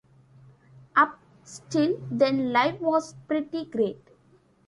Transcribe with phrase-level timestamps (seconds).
[0.95, 1.19] Up
[1.69, 4.01] till then life was pretty great.